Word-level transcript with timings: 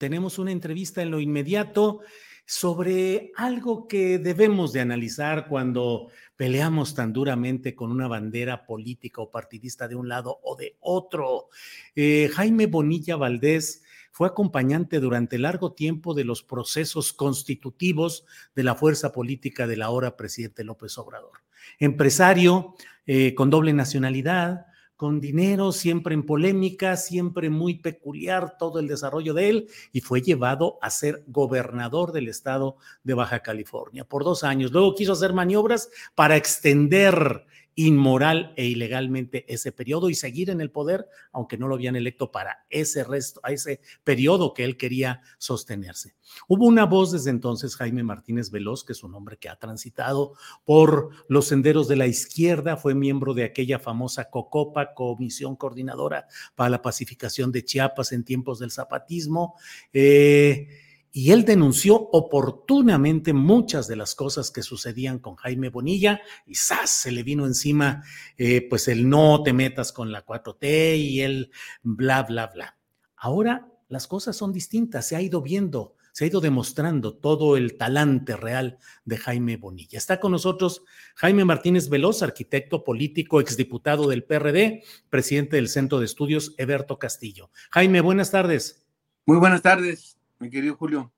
Tenemos 0.00 0.38
una 0.38 0.50
entrevista 0.50 1.02
en 1.02 1.10
lo 1.10 1.20
inmediato 1.20 2.00
sobre 2.46 3.32
algo 3.36 3.86
que 3.86 4.18
debemos 4.18 4.72
de 4.72 4.80
analizar 4.80 5.46
cuando 5.46 6.08
peleamos 6.36 6.94
tan 6.94 7.12
duramente 7.12 7.74
con 7.74 7.92
una 7.92 8.08
bandera 8.08 8.64
política 8.64 9.20
o 9.20 9.30
partidista 9.30 9.88
de 9.88 9.96
un 9.96 10.08
lado 10.08 10.40
o 10.42 10.56
de 10.56 10.78
otro. 10.80 11.50
Eh, 11.94 12.30
Jaime 12.32 12.64
Bonilla 12.64 13.16
Valdés 13.16 13.82
fue 14.10 14.26
acompañante 14.26 15.00
durante 15.00 15.36
largo 15.36 15.74
tiempo 15.74 16.14
de 16.14 16.24
los 16.24 16.42
procesos 16.42 17.12
constitutivos 17.12 18.24
de 18.54 18.64
la 18.64 18.76
fuerza 18.76 19.12
política 19.12 19.66
del 19.66 19.82
ahora 19.82 20.16
presidente 20.16 20.64
López 20.64 20.96
Obrador. 20.96 21.42
Empresario 21.78 22.74
eh, 23.04 23.34
con 23.34 23.50
doble 23.50 23.74
nacionalidad, 23.74 24.64
con 25.00 25.18
dinero, 25.18 25.72
siempre 25.72 26.12
en 26.12 26.26
polémica, 26.26 26.94
siempre 26.98 27.48
muy 27.48 27.76
peculiar 27.76 28.58
todo 28.58 28.80
el 28.80 28.86
desarrollo 28.86 29.32
de 29.32 29.48
él, 29.48 29.68
y 29.92 30.02
fue 30.02 30.20
llevado 30.20 30.78
a 30.82 30.90
ser 30.90 31.24
gobernador 31.26 32.12
del 32.12 32.28
estado 32.28 32.76
de 33.02 33.14
Baja 33.14 33.40
California 33.40 34.04
por 34.04 34.24
dos 34.24 34.44
años. 34.44 34.72
Luego 34.72 34.94
quiso 34.94 35.14
hacer 35.14 35.32
maniobras 35.32 35.88
para 36.14 36.36
extender 36.36 37.46
inmoral 37.74 38.52
e 38.56 38.66
ilegalmente 38.66 39.44
ese 39.52 39.72
periodo 39.72 40.10
y 40.10 40.14
seguir 40.14 40.50
en 40.50 40.60
el 40.60 40.70
poder, 40.70 41.06
aunque 41.32 41.56
no 41.56 41.68
lo 41.68 41.74
habían 41.74 41.96
electo 41.96 42.30
para 42.30 42.66
ese 42.68 43.04
resto, 43.04 43.40
a 43.42 43.52
ese 43.52 43.80
periodo 44.04 44.54
que 44.54 44.64
él 44.64 44.76
quería 44.76 45.22
sostenerse. 45.38 46.14
Hubo 46.48 46.66
una 46.66 46.84
voz 46.84 47.12
desde 47.12 47.30
entonces, 47.30 47.76
Jaime 47.76 48.02
Martínez 48.02 48.50
Veloz, 48.50 48.84
que 48.84 48.92
es 48.92 49.02
un 49.02 49.14
hombre 49.14 49.38
que 49.38 49.48
ha 49.48 49.56
transitado 49.56 50.34
por 50.64 51.10
los 51.28 51.46
senderos 51.46 51.88
de 51.88 51.96
la 51.96 52.06
izquierda, 52.06 52.76
fue 52.76 52.94
miembro 52.94 53.34
de 53.34 53.44
aquella 53.44 53.78
famosa 53.78 54.30
COCOPA, 54.30 54.94
Comisión 54.94 55.56
Coordinadora 55.56 56.26
para 56.54 56.70
la 56.70 56.82
Pacificación 56.82 57.52
de 57.52 57.64
Chiapas 57.64 58.12
en 58.12 58.24
tiempos 58.24 58.58
del 58.58 58.70
zapatismo. 58.70 59.54
Eh, 59.92 60.68
y 61.12 61.32
él 61.32 61.44
denunció 61.44 61.96
oportunamente 61.96 63.32
muchas 63.32 63.88
de 63.88 63.96
las 63.96 64.14
cosas 64.14 64.50
que 64.50 64.62
sucedían 64.62 65.18
con 65.18 65.34
Jaime 65.36 65.68
Bonilla 65.68 66.20
y 66.46 66.54
¡zas! 66.54 66.90
se 66.90 67.10
le 67.10 67.22
vino 67.22 67.46
encima 67.46 68.04
eh, 68.36 68.66
pues 68.68 68.86
el 68.88 69.08
no 69.08 69.42
te 69.42 69.52
metas 69.52 69.92
con 69.92 70.12
la 70.12 70.24
4T 70.24 70.98
y 70.98 71.20
el 71.22 71.50
bla, 71.82 72.22
bla, 72.22 72.46
bla. 72.46 72.76
Ahora 73.16 73.68
las 73.88 74.06
cosas 74.06 74.36
son 74.36 74.52
distintas, 74.52 75.08
se 75.08 75.16
ha 75.16 75.20
ido 75.20 75.42
viendo, 75.42 75.96
se 76.12 76.24
ha 76.24 76.28
ido 76.28 76.40
demostrando 76.40 77.16
todo 77.16 77.56
el 77.56 77.76
talante 77.76 78.36
real 78.36 78.78
de 79.04 79.16
Jaime 79.16 79.56
Bonilla. 79.56 79.98
Está 79.98 80.20
con 80.20 80.30
nosotros 80.30 80.84
Jaime 81.16 81.44
Martínez 81.44 81.88
Veloz, 81.88 82.22
arquitecto 82.22 82.84
político, 82.84 83.40
exdiputado 83.40 84.08
del 84.08 84.22
PRD, 84.22 84.84
presidente 85.08 85.56
del 85.56 85.68
Centro 85.68 85.98
de 85.98 86.04
Estudios 86.04 86.54
Eberto 86.56 87.00
Castillo. 87.00 87.50
Jaime, 87.72 88.00
buenas 88.00 88.30
tardes. 88.30 88.86
Muy 89.26 89.38
buenas 89.38 89.62
tardes 89.62 90.19
mi 90.40 90.48
querido 90.48 90.74
Julio. 90.74 91.12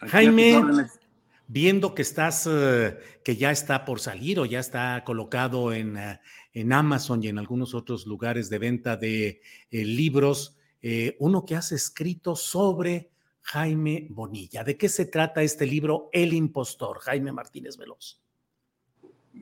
Jaime, 0.00 0.60
viendo 1.48 1.94
que 1.94 2.02
estás, 2.02 2.46
eh, 2.50 2.98
que 3.24 3.36
ya 3.36 3.50
está 3.50 3.84
por 3.84 3.98
salir 3.98 4.38
o 4.38 4.44
ya 4.44 4.60
está 4.60 5.02
colocado 5.04 5.72
en, 5.72 5.96
eh, 5.96 6.20
en 6.52 6.72
Amazon 6.72 7.22
y 7.22 7.28
en 7.28 7.38
algunos 7.38 7.74
otros 7.74 8.06
lugares 8.06 8.50
de 8.50 8.58
venta 8.58 8.96
de 8.96 9.40
eh, 9.70 9.84
libros, 9.84 10.54
uno 11.18 11.44
que 11.44 11.56
has 11.56 11.72
escrito 11.72 12.36
sobre 12.36 13.10
Jaime 13.42 14.06
Bonilla. 14.10 14.62
¿De 14.62 14.76
qué 14.76 14.88
se 14.88 15.06
trata 15.06 15.42
este 15.42 15.66
libro, 15.66 16.08
El 16.12 16.32
Impostor, 16.32 17.00
Jaime 17.00 17.32
Martínez 17.32 17.76
Veloz? 17.76 18.22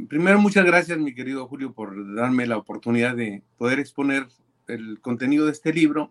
Primero, 0.08 0.40
muchas 0.40 0.64
gracias, 0.64 0.98
mi 0.98 1.14
querido 1.14 1.46
Julio, 1.46 1.74
por 1.74 2.14
darme 2.14 2.46
la 2.46 2.56
oportunidad 2.56 3.14
de 3.14 3.42
poder 3.58 3.80
exponer 3.80 4.26
el 4.66 4.98
contenido 5.02 5.44
de 5.44 5.52
este 5.52 5.74
libro 5.74 6.10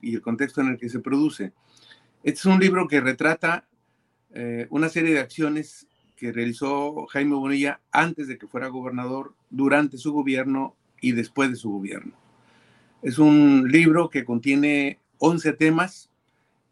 y 0.00 0.16
el 0.16 0.20
contexto 0.20 0.60
en 0.62 0.68
el 0.68 0.78
que 0.78 0.88
se 0.88 0.98
produce. 0.98 1.52
Este 2.26 2.40
es 2.40 2.46
un 2.46 2.58
libro 2.58 2.88
que 2.88 3.00
retrata 3.00 3.68
eh, 4.32 4.66
una 4.70 4.88
serie 4.88 5.14
de 5.14 5.20
acciones 5.20 5.86
que 6.16 6.32
realizó 6.32 7.06
Jaime 7.06 7.36
Bonilla 7.36 7.80
antes 7.92 8.26
de 8.26 8.36
que 8.36 8.48
fuera 8.48 8.66
gobernador, 8.66 9.34
durante 9.48 9.96
su 9.96 10.12
gobierno 10.12 10.74
y 11.00 11.12
después 11.12 11.50
de 11.50 11.54
su 11.54 11.70
gobierno. 11.70 12.14
Es 13.00 13.20
un 13.20 13.68
libro 13.70 14.10
que 14.10 14.24
contiene 14.24 14.98
11 15.18 15.52
temas 15.52 16.10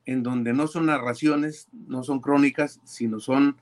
en 0.06 0.25
donde 0.25 0.53
no 0.53 0.66
son 0.66 0.87
narraciones, 0.87 1.69
no 1.87 2.03
son 2.03 2.20
crónicas, 2.20 2.81
sino 2.82 3.20
son 3.20 3.56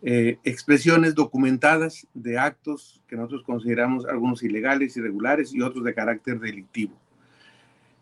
eh, 0.00 0.38
expresiones 0.44 1.14
documentadas 1.14 2.06
de 2.14 2.38
actos 2.38 3.02
que 3.06 3.16
nosotros 3.16 3.42
consideramos 3.42 4.06
algunos 4.06 4.42
ilegales, 4.42 4.96
irregulares 4.96 5.52
y 5.52 5.60
otros 5.60 5.84
de 5.84 5.92
carácter 5.92 6.40
delictivo, 6.40 6.94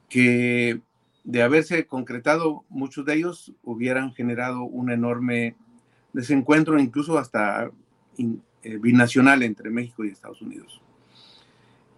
que 0.08 0.80
de 1.24 1.42
haberse 1.42 1.86
concretado 1.86 2.64
muchos 2.68 3.04
de 3.04 3.14
ellos, 3.14 3.52
hubieran 3.62 4.12
generado 4.12 4.62
un 4.62 4.90
enorme 4.90 5.56
desencuentro, 6.12 6.78
incluso 6.78 7.18
hasta 7.18 7.70
eh, 8.18 8.76
binacional 8.78 9.42
entre 9.42 9.70
México 9.70 10.04
y 10.04 10.08
Estados 10.08 10.42
Unidos. 10.42 10.80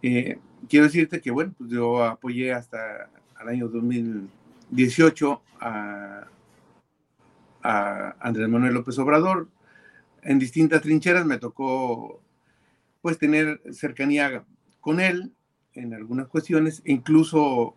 Eh, 0.03 0.39
quiero 0.69 0.87
decirte 0.87 1.21
que, 1.21 1.31
bueno, 1.31 1.55
pues 1.57 1.71
yo 1.71 2.05
apoyé 2.05 2.53
hasta 2.53 3.09
el 3.41 3.49
año 3.49 3.69
2018 3.69 5.43
a, 5.61 6.25
a 7.63 8.17
Andrés 8.21 8.49
Manuel 8.49 8.75
López 8.75 8.99
Obrador. 8.99 9.49
En 10.23 10.39
distintas 10.39 10.83
trincheras 10.83 11.25
me 11.25 11.39
tocó, 11.39 12.21
pues, 13.01 13.19
tener 13.19 13.63
cercanía 13.73 14.45
con 14.81 15.01
él 15.01 15.33
en 15.73 15.95
algunas 15.95 16.29
cuestiones, 16.29 16.83
e 16.85 16.93
incluso 16.93 17.75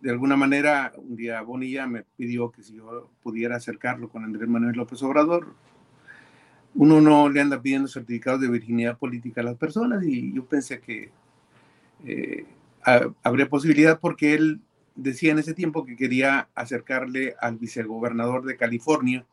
de 0.00 0.10
alguna 0.10 0.36
manera, 0.36 0.92
un 0.96 1.16
día 1.16 1.40
Bonilla 1.40 1.86
me 1.86 2.02
pidió 2.16 2.50
que 2.50 2.62
si 2.62 2.76
yo 2.76 3.10
pudiera 3.22 3.56
acercarlo 3.56 4.08
con 4.08 4.24
Andrés 4.24 4.48
Manuel 4.48 4.76
López 4.76 5.02
Obrador. 5.02 5.54
Uno 6.74 7.00
no 7.00 7.28
le 7.30 7.40
anda 7.40 7.60
pidiendo 7.62 7.88
certificados 7.88 8.40
de 8.40 8.48
virginidad 8.48 8.98
política 8.98 9.40
a 9.40 9.44
las 9.44 9.56
personas 9.56 10.04
y 10.04 10.34
yo 10.34 10.44
pensé 10.44 10.80
que 10.80 11.10
eh, 12.04 12.44
habría 13.22 13.48
posibilidad 13.48 13.98
porque 13.98 14.34
él 14.34 14.60
decía 14.94 15.32
en 15.32 15.38
ese 15.38 15.54
tiempo 15.54 15.84
que 15.86 15.96
quería 15.96 16.48
acercarle 16.54 17.34
al 17.40 17.56
vicegobernador 17.56 18.44
de 18.44 18.56
California, 18.56 19.24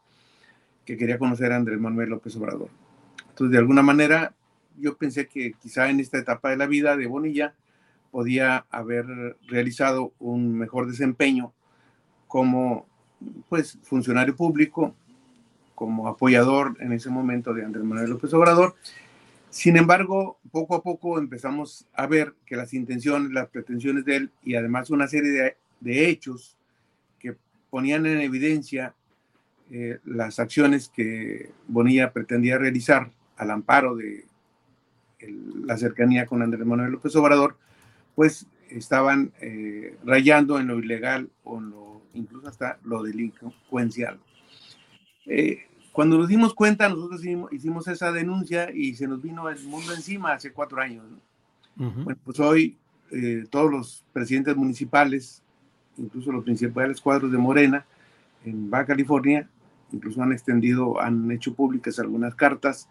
que 0.86 0.98
quería 0.98 1.18
conocer 1.18 1.52
a 1.52 1.58
Andrés 1.58 1.80
Manuel 1.80 2.10
López 2.10 2.36
Obrador. 2.38 2.70
Entonces, 3.30 3.52
de 3.52 3.58
alguna 3.58 3.82
manera, 3.82 4.34
yo 4.80 4.98
pensé 4.98 5.28
que 5.28 5.54
quizá 5.54 5.90
en 5.90 6.00
esta 6.00 6.18
etapa 6.18 6.50
de 6.50 6.58
la 6.58 6.68
vida 6.68 6.96
de 6.98 7.08
Bonilla, 7.08 7.54
podía 8.14 8.68
haber 8.70 9.08
realizado 9.48 10.14
un 10.20 10.56
mejor 10.56 10.86
desempeño 10.86 11.52
como 12.28 12.86
pues 13.50 13.80
funcionario 13.82 14.36
público, 14.36 14.96
como 15.74 16.08
apoyador 16.08 16.78
en 16.80 16.94
ese 16.94 17.10
momento 17.10 17.56
de 17.56 17.66
Andrés 17.66 17.84
Manuel 17.84 18.12
López 18.12 18.32
Obrador. 18.36 18.76
Sin 19.50 19.78
embargo, 19.78 20.38
poco 20.52 20.76
a 20.76 20.84
poco 20.84 21.18
empezamos 21.18 21.88
a 21.92 22.06
ver 22.06 22.36
que 22.46 22.56
las 22.56 22.76
intenciones, 22.76 23.32
las 23.32 23.50
pretensiones 23.50 24.06
de 24.06 24.16
él 24.18 24.32
y 24.44 24.54
además 24.54 24.92
una 24.92 25.08
serie 25.08 25.56
de, 25.82 26.08
hechos 26.08 26.56
que 27.18 27.36
ponían 27.72 28.06
en 28.06 28.22
evidencia 28.22 28.94
eh, 29.72 29.98
las 30.06 30.38
acciones 30.38 30.88
que 30.88 31.50
Bonilla 31.68 32.14
pretendía 32.14 32.60
realizar 32.60 33.10
al 33.38 33.50
amparo 33.50 33.96
de 33.96 34.26
la 35.66 35.78
cercanía 35.78 36.28
con 36.28 36.44
Andrés 36.44 36.64
Manuel 36.64 36.92
López 36.92 37.16
Obrador, 37.16 37.58
pues 38.16 38.48
estaban 38.70 39.32
eh, 39.42 39.98
rayando 40.04 40.60
en 40.60 40.68
lo 40.68 40.80
ilegal 40.80 41.30
o 41.44 41.60
en 41.60 41.70
lo, 41.70 42.02
incluso 42.14 42.48
hasta 42.48 42.80
lo 42.84 43.04
delincuencial. 43.04 44.20
Eh, 45.26 45.60
cuando 45.92 46.18
nos 46.18 46.28
dimos 46.28 46.54
cuenta, 46.56 46.90
nosotros 46.90 47.22
hicimos, 47.52 47.88
esa 47.88 48.12
denuncia 48.12 48.72
y 48.74 48.96
se 48.96 49.08
nos 49.08 49.22
vino 49.22 49.48
el 49.48 49.64
mundo 49.64 49.94
encima 49.94 50.34
hace 50.34 50.52
cuatro 50.52 50.82
años. 50.82 51.06
Bueno, 51.76 52.20
pues 52.24 52.40
hoy 52.40 52.78
eh, 53.12 53.46
todos 53.50 53.70
los 53.70 54.04
presidentes 54.12 54.56
municipales, 54.56 55.44
incluso 55.98 56.32
los 56.32 56.44
principales 56.44 57.00
cuadros 57.00 57.32
de 57.32 57.38
Morena 57.38 57.86
en 58.44 58.70
Baja 58.70 58.88
California, 58.88 59.48
incluso 59.92 60.22
han 60.24 60.34
extendido, 60.34 61.00
han 61.00 61.32
hecho 61.32 61.54
públicas 61.54 62.00
algunas 62.00 62.34
cartas 62.34 62.90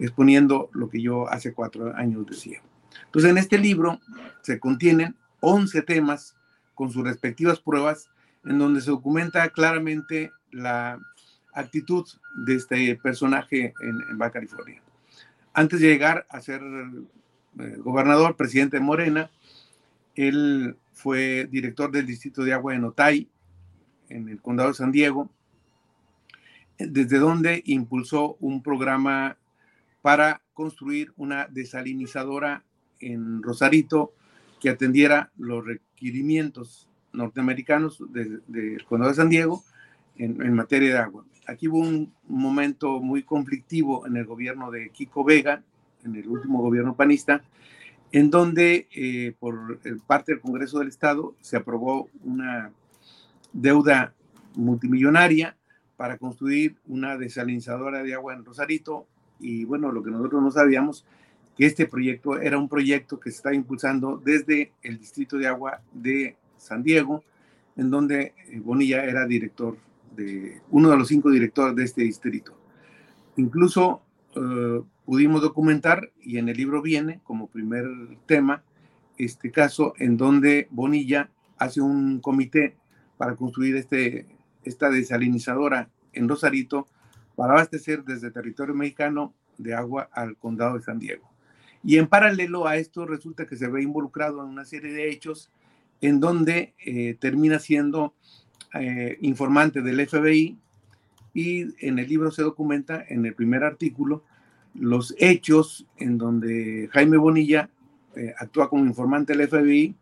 exponiendo 0.00 0.68
lo 0.72 0.90
que 0.90 1.00
yo 1.00 1.28
hace 1.28 1.52
cuatro 1.52 1.94
años 1.94 2.26
decía. 2.26 2.60
Entonces, 3.06 3.30
en 3.30 3.38
este 3.38 3.58
libro 3.58 4.00
se 4.42 4.58
contienen 4.58 5.16
11 5.40 5.82
temas 5.82 6.36
con 6.74 6.90
sus 6.90 7.04
respectivas 7.04 7.60
pruebas, 7.60 8.08
en 8.44 8.58
donde 8.58 8.80
se 8.80 8.90
documenta 8.90 9.48
claramente 9.50 10.32
la 10.50 11.00
actitud 11.54 12.06
de 12.46 12.56
este 12.56 12.96
personaje 12.96 13.74
en, 13.80 14.18
Baja 14.18 14.32
California. 14.32 14.82
Antes 15.52 15.80
de 15.80 15.88
llegar 15.88 16.26
a 16.30 16.40
ser 16.40 16.62
eh, 16.62 17.76
gobernador, 17.78 18.36
presidente 18.36 18.78
de 18.78 18.82
Morena, 18.82 19.30
él 20.14 20.76
fue 20.92 21.46
director 21.50 21.90
del 21.90 22.06
Distrito 22.06 22.42
de 22.42 22.52
Agua 22.52 22.72
de 22.72 22.78
Notay, 22.78 23.28
en 24.08 24.28
el 24.28 24.40
condado 24.40 24.70
de 24.70 24.74
San 24.74 24.92
Diego, 24.92 25.30
desde 26.78 27.18
donde 27.18 27.62
impulsó 27.66 28.36
un 28.40 28.62
programa 28.62 29.36
para 30.02 30.42
construir 30.52 31.12
una 31.16 31.46
desalinizadora 31.46 32.64
en 33.02 33.42
Rosarito 33.42 34.12
que 34.60 34.70
atendiera 34.70 35.30
los 35.36 35.64
requerimientos 35.64 36.88
norteamericanos 37.12 38.02
del 38.08 38.84
condado 38.88 39.10
de 39.10 39.16
San 39.16 39.28
Diego 39.28 39.62
en, 40.16 40.54
materia 40.54 40.92
de 40.94 40.98
agua. 40.98 41.24
Aquí 41.46 41.68
hubo 41.68 41.78
un 41.78 42.12
momento 42.28 43.00
muy 43.00 43.22
conflictivo 43.22 44.06
en 44.06 44.16
el 44.16 44.24
gobierno 44.24 44.70
de 44.70 44.90
Kiko 44.90 45.24
Vega, 45.24 45.62
en 46.04 46.16
el 46.16 46.28
último 46.28 46.60
gobierno 46.62 46.94
panista, 46.94 47.42
en 48.12 48.30
donde 48.30 48.88
eh, 48.94 49.34
por 49.38 49.78
parte 50.06 50.32
del 50.32 50.40
Congreso 50.40 50.78
del 50.78 50.88
Estado 50.88 51.34
se 51.40 51.56
aprobó 51.56 52.08
una 52.22 52.70
deuda 53.52 54.14
multimillonaria 54.54 55.56
para 55.96 56.18
construir 56.18 56.76
una 56.86 57.16
desalinizadora 57.16 58.02
de 58.02 58.14
agua 58.14 58.34
en 58.34 58.44
Rosarito. 58.44 59.06
Y 59.40 59.64
bueno, 59.64 59.90
lo 59.92 60.02
que 60.02 60.10
nosotros 60.10 60.42
no 60.42 60.50
sabíamos 60.50 61.04
este 61.66 61.86
proyecto 61.86 62.40
era 62.40 62.58
un 62.58 62.68
proyecto 62.68 63.20
que 63.20 63.30
se 63.30 63.36
está 63.36 63.54
impulsando 63.54 64.20
desde 64.22 64.72
el 64.82 64.98
Distrito 64.98 65.36
de 65.36 65.46
Agua 65.46 65.80
de 65.92 66.36
San 66.56 66.82
Diego, 66.82 67.24
en 67.76 67.90
donde 67.90 68.34
eh, 68.48 68.60
Bonilla 68.60 69.04
era 69.04 69.26
director 69.26 69.76
de 70.16 70.60
uno 70.70 70.90
de 70.90 70.96
los 70.96 71.08
cinco 71.08 71.30
directores 71.30 71.74
de 71.74 71.84
este 71.84 72.02
distrito. 72.02 72.56
Incluso 73.36 74.02
eh, 74.34 74.82
pudimos 75.04 75.42
documentar, 75.42 76.10
y 76.22 76.38
en 76.38 76.48
el 76.48 76.56
libro 76.56 76.82
viene 76.82 77.20
como 77.24 77.48
primer 77.48 77.86
tema, 78.26 78.62
este 79.18 79.50
caso 79.50 79.94
en 79.98 80.16
donde 80.16 80.68
Bonilla 80.70 81.30
hace 81.58 81.80
un 81.80 82.20
comité 82.20 82.76
para 83.16 83.36
construir 83.36 83.76
este, 83.76 84.26
esta 84.64 84.90
desalinizadora 84.90 85.88
en 86.12 86.28
Rosarito 86.28 86.86
para 87.36 87.52
abastecer 87.52 88.04
desde 88.04 88.30
territorio 88.30 88.74
mexicano 88.74 89.34
de 89.58 89.74
agua 89.74 90.08
al 90.12 90.36
condado 90.36 90.76
de 90.76 90.82
San 90.82 90.98
Diego. 90.98 91.31
Y 91.84 91.98
en 91.98 92.06
paralelo 92.06 92.66
a 92.66 92.76
esto 92.76 93.06
resulta 93.06 93.46
que 93.46 93.56
se 93.56 93.68
ve 93.68 93.82
involucrado 93.82 94.42
en 94.42 94.48
una 94.48 94.64
serie 94.64 94.92
de 94.92 95.10
hechos 95.10 95.50
en 96.00 96.20
donde 96.20 96.74
eh, 96.84 97.16
termina 97.18 97.58
siendo 97.58 98.14
eh, 98.74 99.18
informante 99.20 99.82
del 99.82 100.06
FBI 100.06 100.58
y 101.34 101.86
en 101.86 101.98
el 101.98 102.08
libro 102.08 102.30
se 102.30 102.42
documenta 102.42 103.04
en 103.08 103.24
el 103.24 103.34
primer 103.34 103.64
artículo 103.64 104.24
los 104.74 105.14
hechos 105.18 105.86
en 105.96 106.18
donde 106.18 106.88
Jaime 106.92 107.16
Bonilla 107.16 107.70
eh, 108.16 108.34
actúa 108.38 108.68
como 108.68 108.84
informante 108.84 109.34
del 109.34 109.48
FBI, 109.48 109.94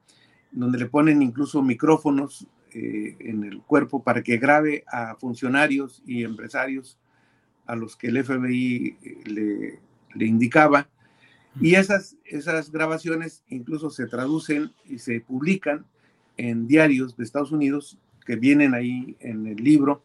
donde 0.52 0.78
le 0.78 0.86
ponen 0.86 1.22
incluso 1.22 1.62
micrófonos 1.62 2.46
en 2.72 3.42
el 3.42 3.62
cuerpo 3.62 4.00
para 4.00 4.22
que 4.22 4.38
grabe 4.38 4.84
a 4.86 5.16
funcionarios 5.16 6.04
y 6.06 6.22
empresarios 6.22 7.00
a 7.66 7.74
los 7.74 7.96
que 7.96 8.06
el 8.06 8.24
FBI 8.24 8.96
le, 9.24 9.80
le 10.14 10.24
indicaba 10.24 10.88
y 11.60 11.74
esas, 11.74 12.16
esas 12.24 12.70
grabaciones 12.70 13.44
incluso 13.48 13.90
se 13.90 14.06
traducen 14.06 14.72
y 14.86 14.98
se 14.98 15.20
publican 15.20 15.84
en 16.36 16.66
diarios 16.66 17.16
de 17.16 17.24
Estados 17.24 17.52
Unidos 17.52 17.98
que 18.24 18.36
vienen 18.36 18.74
ahí 18.74 19.16
en 19.20 19.46
el 19.46 19.56
libro, 19.56 20.02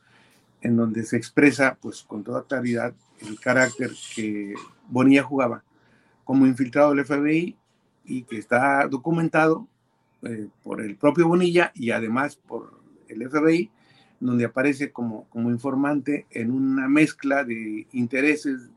en 0.61 0.75
donde 0.75 1.03
se 1.03 1.17
expresa 1.17 1.77
pues 1.81 2.03
con 2.03 2.23
toda 2.23 2.43
claridad 2.43 2.93
el 3.21 3.39
carácter 3.39 3.91
que 4.15 4.53
Bonilla 4.89 5.23
jugaba 5.23 5.63
como 6.23 6.45
infiltrado 6.45 6.93
del 6.93 7.05
FBI 7.05 7.55
y 8.03 8.23
que 8.23 8.37
está 8.37 8.87
documentado 8.87 9.67
eh, 10.23 10.47
por 10.63 10.81
el 10.81 10.95
propio 10.95 11.27
Bonilla 11.27 11.71
y 11.75 11.91
además 11.91 12.35
por 12.35 12.79
el 13.07 13.29
FBI, 13.29 13.69
donde 14.19 14.45
aparece 14.45 14.91
como, 14.91 15.25
como 15.29 15.51
informante 15.51 16.25
en 16.31 16.51
una 16.51 16.89
mezcla 16.89 17.43
de 17.43 17.87
intereses 17.91 18.69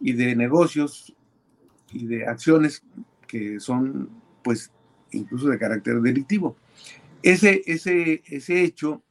y 0.00 0.12
de 0.12 0.36
negocios 0.36 1.14
y 1.92 2.06
de 2.06 2.26
acciones 2.26 2.82
que 3.26 3.60
son, 3.60 4.10
pues, 4.42 4.72
incluso 5.10 5.48
de 5.48 5.58
carácter 5.58 6.00
delictivo. 6.00 6.56
Ese, 7.22 7.62
ese, 7.66 8.22
ese 8.26 8.62
hecho 8.62 9.02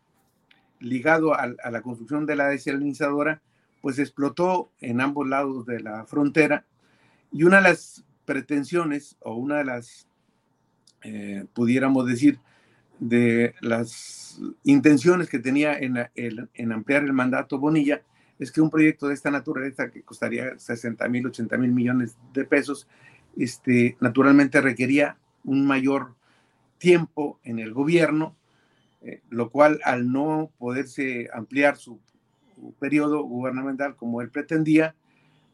ligado 0.79 1.33
a, 1.33 1.47
la 1.47 1.81
construcción 1.81 2.25
de 2.25 2.35
la 2.35 2.49
desalinizadora, 2.49 3.41
pues 3.81 3.99
explotó 3.99 4.71
en 4.79 5.01
ambos 5.01 5.27
lados 5.27 5.65
de 5.65 5.79
la 5.79 6.05
frontera 6.05 6.65
y 7.31 7.43
una 7.43 7.57
de 7.57 7.63
las 7.63 8.03
pretensiones 8.25 9.17
o 9.21 9.35
una 9.35 9.57
de 9.57 9.65
las, 9.65 10.07
eh, 11.03 11.45
pudiéramos 11.53 12.05
decir, 12.07 12.39
de 12.99 13.53
las 13.61 14.39
intenciones 14.63 15.29
que 15.29 15.39
tenía 15.39 15.77
en, 15.77 15.97
en 16.15 16.71
ampliar 16.71 17.03
el 17.03 17.13
mandato 17.13 17.59
Bonilla 17.59 18.01
es 18.39 18.51
que 18.51 18.61
un 18.61 18.69
proyecto 18.69 19.07
de 19.07 19.13
esta 19.13 19.31
naturaleza 19.31 19.89
que 19.89 20.03
costaría 20.03 20.57
60 20.57 21.07
mil, 21.09 21.27
80 21.27 21.57
mil 21.57 21.71
millones 21.71 22.17
de 22.33 22.45
pesos, 22.45 22.87
este, 23.35 23.97
naturalmente 23.99 24.61
requería 24.61 25.17
un 25.43 25.65
mayor 25.65 26.15
tiempo 26.77 27.39
en 27.43 27.59
el 27.59 27.73
gobierno, 27.73 28.35
eh, 29.01 29.21
lo 29.29 29.49
cual 29.49 29.79
al 29.83 30.11
no 30.11 30.51
poderse 30.57 31.29
ampliar 31.33 31.77
su, 31.77 31.99
periodo 32.79 33.21
gubernamental 33.21 33.95
como 33.95 34.21
él 34.21 34.31
pretendía, 34.31 34.95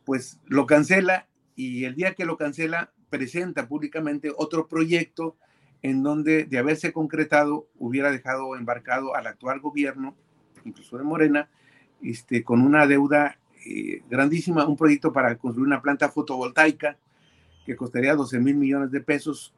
pues 0.06 0.40
lo 0.46 0.66
cancela 0.66 1.28
y 1.56 1.84
el 1.84 1.96
día 1.96 2.14
que 2.14 2.26
lo 2.26 2.38
cancela 2.38 2.92
presenta 3.10 3.68
públicamente 3.68 4.32
otro 4.36 4.68
proyecto 4.68 5.36
en 5.82 6.02
donde 6.02 6.46
de 6.46 6.58
haberse 6.58 6.94
concretado 6.94 7.68
hubiera 7.78 8.10
dejado 8.10 8.56
embarcado 8.56 9.16
al 9.16 9.28
actual 9.28 9.60
gobierno, 9.60 10.16
incluso 10.64 10.98
de 10.98 11.04
Morena, 11.04 11.50
este, 12.04 12.44
con 12.44 12.62
una 12.62 12.86
deuda 12.88 13.38
eh, 13.66 14.02
grandísima, 14.10 14.68
un 14.68 14.78
proyecto 14.78 15.14
para 15.14 15.38
construir 15.38 15.68
una 15.68 15.82
planta 15.82 16.10
fotovoltaica 16.10 16.98
que 17.66 17.76
costaría 17.76 18.16
12 18.16 18.40
mil 18.40 18.56
millones 18.56 18.92
de 18.92 19.02
pesos, 19.02 19.54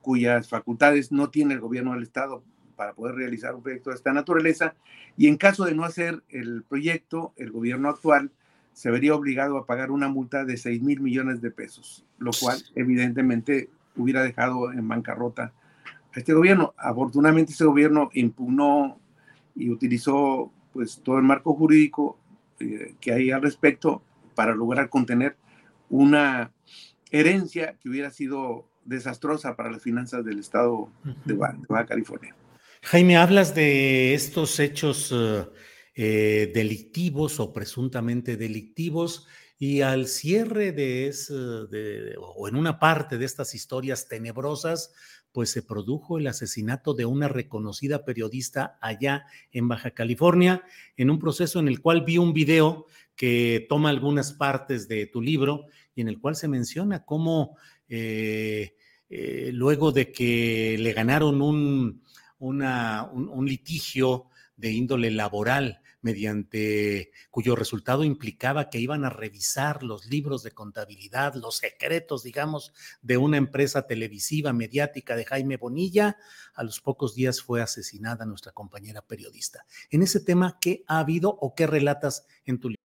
cuyas 0.00 0.48
facultades 0.48 1.12
no 1.12 1.30
tiene 1.30 1.54
el 1.54 1.60
gobierno 1.60 1.92
del 1.92 2.02
Estado 2.02 2.42
para 2.76 2.94
poder 2.94 3.14
realizar 3.14 3.54
un 3.54 3.62
proyecto 3.62 3.90
de 3.90 3.96
esta 3.96 4.12
naturaleza. 4.12 4.74
Y 5.16 5.28
en 5.28 5.36
caso 5.36 5.64
de 5.64 5.74
no 5.74 5.84
hacer 5.84 6.22
el 6.30 6.64
proyecto, 6.64 7.32
el 7.36 7.50
gobierno 7.52 7.88
actual 7.88 8.30
se 8.72 8.90
vería 8.90 9.14
obligado 9.14 9.58
a 9.58 9.66
pagar 9.66 9.90
una 9.90 10.08
multa 10.08 10.44
de 10.44 10.56
6 10.56 10.82
mil 10.82 11.00
millones 11.00 11.42
de 11.42 11.50
pesos, 11.50 12.04
lo 12.18 12.30
cual 12.38 12.58
evidentemente 12.74 13.68
hubiera 13.96 14.22
dejado 14.22 14.72
en 14.72 14.88
bancarrota 14.88 15.52
a 16.14 16.18
este 16.18 16.32
gobierno. 16.32 16.72
Afortunadamente, 16.78 17.52
ese 17.52 17.66
gobierno 17.66 18.08
impugnó 18.14 18.98
y 19.54 19.70
utilizó 19.70 20.50
pues 20.72 21.00
todo 21.02 21.18
el 21.18 21.24
marco 21.24 21.54
jurídico 21.54 22.18
eh, 22.60 22.94
que 23.00 23.12
hay 23.12 23.30
al 23.30 23.42
respecto 23.42 24.02
para 24.34 24.54
lograr 24.54 24.88
contener 24.88 25.36
una 25.90 26.52
herencia 27.10 27.76
que 27.80 27.88
hubiera 27.88 28.10
sido 28.10 28.66
desastrosa 28.84 29.54
para 29.56 29.70
las 29.70 29.82
finanzas 29.82 30.24
del 30.24 30.38
estado 30.38 30.88
de, 31.24 31.34
Baja, 31.34 31.86
California. 31.86 32.34
Jaime, 32.82 33.16
hablas 33.16 33.54
de 33.54 34.14
estos 34.14 34.58
hechos 34.58 35.12
eh, 35.14 35.44
eh, 35.94 36.50
delictivos 36.54 37.38
o 37.38 37.52
presuntamente 37.52 38.36
delictivos 38.36 39.26
y 39.62 39.82
al 39.82 40.08
cierre 40.08 40.72
de, 40.72 41.06
ese, 41.06 41.34
o 42.18 42.48
en 42.48 42.56
una 42.56 42.80
parte 42.80 43.16
de 43.16 43.24
estas 43.24 43.54
historias 43.54 44.08
tenebrosas, 44.08 44.92
pues 45.30 45.50
se 45.50 45.62
produjo 45.62 46.18
el 46.18 46.26
asesinato 46.26 46.94
de 46.94 47.04
una 47.04 47.28
reconocida 47.28 48.04
periodista 48.04 48.76
allá 48.80 49.24
en 49.52 49.68
Baja 49.68 49.92
California, 49.92 50.64
en 50.96 51.10
un 51.10 51.20
proceso 51.20 51.60
en 51.60 51.68
el 51.68 51.80
cual 51.80 52.02
vi 52.02 52.18
un 52.18 52.32
video 52.32 52.86
que 53.14 53.64
toma 53.68 53.90
algunas 53.90 54.32
partes 54.32 54.88
de 54.88 55.06
tu 55.06 55.22
libro 55.22 55.66
y 55.94 56.00
en 56.00 56.08
el 56.08 56.18
cual 56.18 56.34
se 56.34 56.48
menciona 56.48 57.04
cómo 57.04 57.56
eh, 57.88 58.74
eh, 59.10 59.50
luego 59.52 59.92
de 59.92 60.10
que 60.10 60.76
le 60.76 60.92
ganaron 60.92 61.40
un, 61.40 62.02
un 62.40 63.46
litigio 63.46 64.26
de 64.56 64.72
índole 64.72 65.12
laboral 65.12 65.81
mediante 66.02 67.10
cuyo 67.30 67.56
resultado 67.56 68.04
implicaba 68.04 68.68
que 68.68 68.78
iban 68.78 69.04
a 69.04 69.10
revisar 69.10 69.82
los 69.82 70.06
libros 70.06 70.42
de 70.42 70.50
contabilidad, 70.50 71.34
los 71.34 71.56
secretos, 71.56 72.22
digamos, 72.22 72.72
de 73.00 73.16
una 73.16 73.38
empresa 73.38 73.86
televisiva 73.86 74.52
mediática 74.52 75.16
de 75.16 75.24
Jaime 75.24 75.56
Bonilla. 75.56 76.16
A 76.54 76.64
los 76.64 76.80
pocos 76.80 77.14
días 77.14 77.40
fue 77.40 77.62
asesinada 77.62 78.26
nuestra 78.26 78.52
compañera 78.52 79.00
periodista. 79.02 79.64
En 79.90 80.02
ese 80.02 80.20
tema, 80.20 80.58
¿qué 80.60 80.84
ha 80.86 80.98
habido 80.98 81.30
o 81.30 81.54
qué 81.54 81.66
relatas 81.66 82.26
en 82.44 82.58
tu 82.58 82.68
libro? 82.68 82.82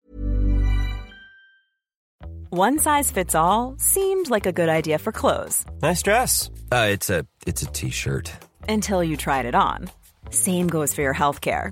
One 2.52 2.78
size 2.78 3.12
fits 3.12 3.36
all 3.36 3.76
seemed 3.78 4.30
like 4.30 4.46
a 4.46 4.54
good 4.54 4.70
idea 4.70 4.98
for 4.98 5.12
clothes. 5.12 5.66
Nice 5.82 6.02
dress. 6.02 6.50
Uh, 6.72 6.88
it's 6.90 7.10
a 7.10 7.26
it's 7.46 7.64
a 7.64 7.66
t-shirt. 7.66 8.32
Until 8.70 9.04
you 9.04 9.18
tried 9.18 9.46
it 9.46 9.56
on. 9.56 9.90
Same 10.30 10.68
goes 10.68 10.94
for 10.94 11.02
your 11.02 11.14
healthcare. 11.14 11.72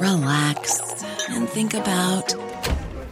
relax, 0.00 0.80
and 1.28 1.48
think 1.48 1.74
about 1.74 2.34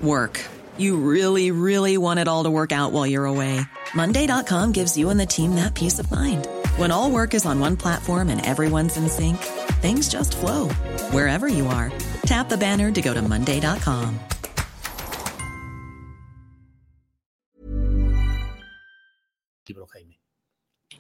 work. 0.03 0.41
You 0.79 0.97
really, 0.97 1.51
really 1.51 1.99
want 1.99 2.21
it 2.21 2.29
all 2.29 2.45
to 2.45 2.51
work 2.51 2.73
out 2.73 2.93
while 2.93 3.07
you're 3.07 3.27
away. 3.27 3.61
Monday.com 3.95 4.73
gives 4.73 4.97
you 4.97 5.11
and 5.11 5.19
the 5.19 5.27
team 5.27 5.57
that 5.57 5.75
peace 5.75 5.99
of 5.99 6.11
mind. 6.11 6.47
When 6.77 6.91
all 6.91 7.11
work 7.11 7.35
is 7.35 7.45
on 7.45 7.61
one 7.61 7.77
platform 7.77 8.29
and 8.29 8.45
everyone's 8.45 8.97
in 8.97 9.09
sync, 9.09 9.39
things 9.83 10.09
just 10.09 10.37
flow 10.37 10.69
wherever 11.11 11.49
you 11.49 11.67
are. 11.67 11.93
Tap 12.27 12.49
the 12.49 12.57
banner 12.57 12.93
to 12.93 13.03
go 13.03 13.13
to 13.13 13.23
Monday.com. 13.23 14.19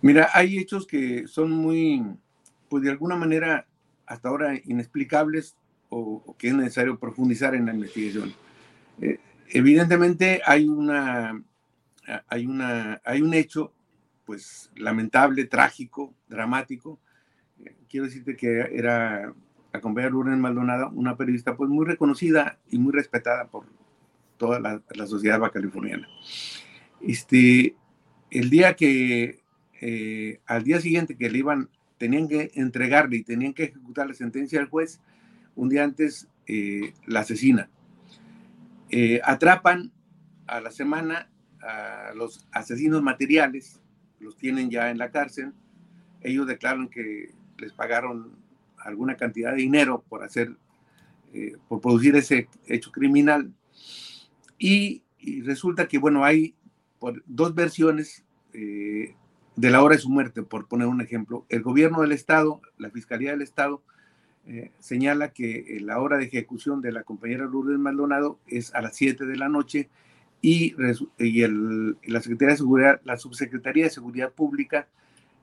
Mira, 0.04 0.28
hay 0.34 0.58
hechos 0.58 0.84
que 0.84 1.28
son 1.28 1.52
muy, 1.52 2.02
pues 2.68 2.82
de 2.82 2.90
alguna 2.90 3.14
manera, 3.14 3.68
hasta 4.04 4.28
ahora 4.28 4.60
inexplicables 4.64 5.54
o, 5.94 6.34
que 6.38 6.48
es 6.48 6.54
necesario 6.54 6.98
profundizar 6.98 7.54
en 7.54 7.66
la 7.66 7.74
investigación. 7.74 8.32
Eh, 9.00 9.18
evidentemente 9.50 10.40
hay 10.44 10.66
una, 10.66 11.42
hay 12.28 12.46
una, 12.46 13.00
hay 13.04 13.20
un 13.20 13.34
hecho, 13.34 13.72
pues 14.24 14.70
lamentable, 14.74 15.44
trágico, 15.44 16.14
dramático. 16.28 16.98
Eh, 17.62 17.76
quiero 17.90 18.06
decirte 18.06 18.36
que 18.36 18.60
era 18.72 19.34
la 19.72 19.80
compañera 19.80 20.10
Lourdes 20.10 20.38
Maldonado, 20.38 20.90
una 20.94 21.16
periodista 21.16 21.56
pues 21.56 21.68
muy 21.68 21.84
reconocida 21.84 22.58
y 22.70 22.78
muy 22.78 22.92
respetada 22.92 23.46
por 23.48 23.66
toda 24.38 24.60
la, 24.60 25.06
sociedad 25.06 25.38
bacaliforniana. 25.38 26.08
Este, 27.02 27.76
el 28.30 28.48
día 28.48 28.74
que, 28.74 29.40
eh, 29.80 30.40
al 30.46 30.64
día 30.64 30.80
siguiente 30.80 31.16
que 31.16 31.30
le 31.30 31.38
iban, 31.38 31.68
tenían 31.98 32.28
que 32.28 32.50
entregarle 32.54 33.18
y 33.18 33.22
tenían 33.24 33.52
que 33.52 33.64
ejecutar 33.64 34.08
la 34.08 34.14
sentencia 34.14 34.58
del 34.58 34.68
juez, 34.68 35.00
un 35.54 35.68
día 35.68 35.84
antes 35.84 36.28
eh, 36.46 36.94
la 37.06 37.20
asesina. 37.20 37.68
Eh, 38.90 39.20
atrapan 39.24 39.90
a 40.46 40.60
la 40.60 40.70
semana 40.70 41.30
a 41.60 42.12
los 42.14 42.44
asesinos 42.50 43.02
materiales, 43.02 43.80
los 44.18 44.36
tienen 44.36 44.70
ya 44.70 44.90
en 44.90 44.98
la 44.98 45.10
cárcel. 45.10 45.52
Ellos 46.20 46.46
declaran 46.46 46.88
que 46.88 47.32
les 47.58 47.72
pagaron 47.72 48.36
alguna 48.78 49.16
cantidad 49.16 49.52
de 49.52 49.58
dinero 49.58 50.04
por 50.08 50.24
hacer, 50.24 50.56
eh, 51.32 51.56
por 51.68 51.80
producir 51.80 52.16
ese 52.16 52.48
hecho 52.66 52.90
criminal. 52.90 53.52
Y, 54.58 55.02
resulta 55.44 55.86
que, 55.86 55.98
bueno, 55.98 56.24
hay 56.24 56.56
dos 57.26 57.54
versiones 57.54 58.24
de 58.52 59.14
la 59.70 59.82
hora 59.82 59.94
de 59.94 60.02
su 60.02 60.10
muerte, 60.10 60.42
por 60.42 60.66
poner 60.66 60.88
un 60.88 61.00
ejemplo. 61.00 61.46
El 61.48 61.62
gobierno 61.62 62.00
del 62.00 62.12
Estado, 62.12 62.60
la 62.76 62.90
Fiscalía 62.90 63.30
del 63.30 63.42
Estado, 63.42 63.82
eh, 64.46 64.72
señala 64.80 65.32
que 65.32 65.78
la 65.82 66.00
hora 66.00 66.18
de 66.18 66.24
ejecución 66.24 66.80
de 66.80 66.90
la 66.90 67.04
compañera 67.04 67.44
Lourdes 67.44 67.78
Maldonado 67.78 68.38
es 68.46 68.74
a 68.74 68.82
las 68.82 68.96
7 68.96 69.24
de 69.24 69.36
la 69.36 69.48
noche 69.48 69.88
y, 70.40 70.74
y 71.18 71.46
la 71.46 72.20
de 72.20 72.56
Seguridad, 72.56 73.00
la 73.04 73.16
Subsecretaría 73.16 73.84
de 73.84 73.90
Seguridad 73.90 74.32
Pública, 74.32 74.88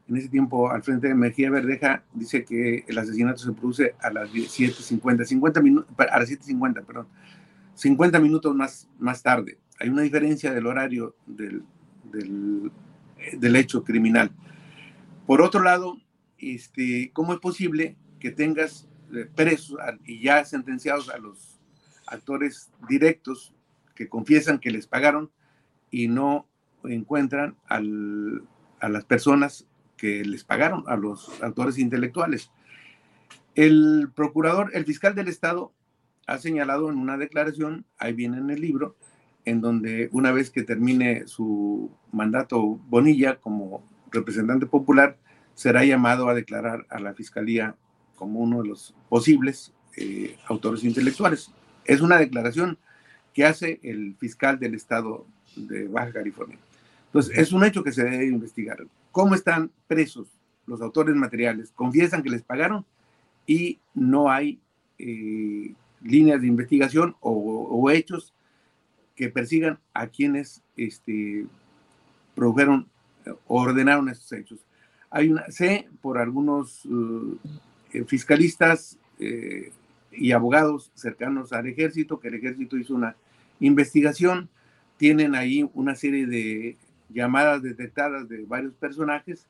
en 0.09 0.17
ese 0.17 0.27
tiempo 0.27 0.69
al 0.69 0.83
frente 0.83 1.07
de 1.07 1.15
Mejía 1.15 1.49
Verdeja, 1.49 2.03
dice 2.13 2.43
que 2.43 2.83
el 2.87 2.97
asesinato 2.97 3.37
se 3.37 3.53
produce 3.53 3.95
a 4.01 4.11
las 4.11 4.29
7.50, 4.31 5.23
50 5.23 5.61
minutos, 5.61 5.89
a 5.97 6.19
las 6.19 6.29
7.50, 6.29 6.83
perdón, 6.83 7.07
50 7.75 8.19
minutos 8.19 8.53
más, 8.53 8.89
más 8.97 9.23
tarde. 9.23 9.57
Hay 9.79 9.87
una 9.87 10.01
diferencia 10.01 10.51
del 10.51 10.65
horario 10.65 11.15
del, 11.25 11.63
del, 12.11 12.69
del 13.37 13.55
hecho 13.55 13.83
criminal. 13.85 14.31
Por 15.25 15.41
otro 15.41 15.61
lado, 15.61 15.97
este, 16.37 17.11
¿cómo 17.13 17.33
es 17.33 17.39
posible 17.39 17.95
que 18.19 18.31
tengas 18.31 18.88
presos 19.35 19.77
y 20.05 20.21
ya 20.21 20.45
sentenciados 20.45 21.09
a 21.09 21.17
los 21.17 21.59
actores 22.07 22.71
directos 22.87 23.53
que 23.95 24.09
confiesan 24.09 24.59
que 24.59 24.71
les 24.71 24.87
pagaron 24.87 25.29
y 25.91 26.07
no 26.07 26.47
encuentran 26.83 27.57
al, 27.67 28.43
a 28.79 28.89
las 28.89 29.05
personas 29.05 29.67
que 29.97 30.23
les 30.23 30.43
pagaron, 30.43 30.83
a 30.87 30.95
los 30.95 31.29
autores 31.41 31.77
intelectuales. 31.77 32.51
El 33.55 34.09
procurador, 34.15 34.71
el 34.73 34.85
fiscal 34.85 35.15
del 35.15 35.27
Estado 35.27 35.73
ha 36.25 36.37
señalado 36.37 36.89
en 36.89 36.97
una 36.97 37.17
declaración, 37.17 37.85
ahí 37.97 38.13
viene 38.13 38.37
en 38.37 38.49
el 38.49 38.61
libro, 38.61 38.95
en 39.45 39.61
donde 39.61 40.09
una 40.11 40.31
vez 40.31 40.49
que 40.49 40.63
termine 40.63 41.27
su 41.27 41.91
mandato 42.11 42.61
Bonilla 42.87 43.39
como 43.39 43.83
representante 44.11 44.65
popular, 44.65 45.17
será 45.55 45.83
llamado 45.83 46.29
a 46.29 46.33
declarar 46.33 46.85
a 46.89 46.99
la 46.99 47.13
Fiscalía 47.13 47.75
como 48.19 48.41
uno 48.41 48.61
de 48.61 48.67
los 48.67 48.93
posibles 49.07 49.71
eh, 49.95 50.35
autores 50.47 50.83
intelectuales. 50.83 51.51
Es 51.85 52.01
una 52.01 52.17
declaración 52.17 52.77
que 53.33 53.45
hace 53.45 53.79
el 53.81 54.15
fiscal 54.19 54.59
del 54.59 54.75
estado 54.75 55.25
de 55.55 55.87
Baja 55.87 56.11
California. 56.11 56.57
Entonces, 57.05 57.37
es 57.37 57.53
un 57.53 57.63
hecho 57.63 57.81
que 57.81 57.93
se 57.93 58.03
debe 58.03 58.27
investigar. 58.27 58.85
¿Cómo 59.13 59.33
están 59.33 59.71
presos 59.87 60.27
los 60.67 60.81
autores 60.81 61.15
materiales? 61.15 61.71
Confiesan 61.71 62.21
que 62.21 62.29
les 62.29 62.43
pagaron 62.43 62.85
y 63.47 63.79
no 63.95 64.29
hay 64.29 64.59
eh, 64.99 65.73
líneas 66.03 66.41
de 66.41 66.47
investigación 66.47 67.15
o, 67.21 67.89
hechos 67.89 68.33
que 69.15 69.29
persigan 69.29 69.79
a 69.93 70.07
quienes 70.07 70.61
este, 70.75 71.47
produjeron 72.35 72.87
o 73.47 73.61
ordenaron 73.61 74.09
estos 74.09 74.31
hechos. 74.33 74.59
Hay 75.09 75.29
una, 75.29 75.49
sé 75.49 75.87
por 76.01 76.17
algunos 76.17 76.85
eh, 76.85 77.49
fiscalistas 78.07 78.97
eh, 79.19 79.71
y 80.11 80.31
abogados 80.31 80.91
cercanos 80.95 81.53
al 81.53 81.67
ejército, 81.67 82.19
que 82.19 82.29
el 82.29 82.35
ejército 82.35 82.77
hizo 82.77 82.95
una 82.95 83.15
investigación, 83.59 84.49
tienen 84.97 85.35
ahí 85.35 85.69
una 85.73 85.95
serie 85.95 86.25
de 86.25 86.77
llamadas 87.09 87.61
detectadas 87.61 88.29
de 88.29 88.45
varios 88.45 88.73
personajes 88.73 89.45